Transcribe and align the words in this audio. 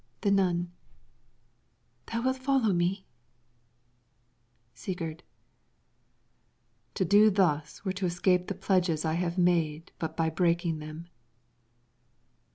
The 0.21 0.31
Nun 0.31 0.71
Thou 2.11 2.23
wilt 2.23 2.37
follow 2.39 2.73
me? 2.73 3.05
Sigurd 4.73 5.21
To 6.95 7.05
do 7.05 7.29
thus 7.29 7.85
were 7.85 7.93
to 7.93 8.07
escape 8.07 8.47
the 8.47 8.55
pledges 8.55 9.05
I 9.05 9.13
have 9.13 9.37
made 9.37 9.91
but 9.99 10.17
by 10.17 10.31
breaking 10.31 10.79
them. 10.79 11.05